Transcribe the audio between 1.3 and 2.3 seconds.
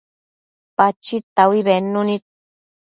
taui bednu nid